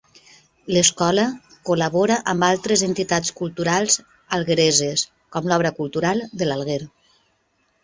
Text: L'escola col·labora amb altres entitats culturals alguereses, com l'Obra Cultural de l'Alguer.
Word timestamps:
L'escola 0.75 1.25
col·labora 1.69 2.17
amb 2.33 2.47
altres 2.47 2.85
entitats 2.87 3.35
culturals 3.43 3.99
alguereses, 4.39 5.05
com 5.37 5.53
l'Obra 5.53 5.75
Cultural 5.83 6.27
de 6.43 6.51
l'Alguer. 6.51 6.83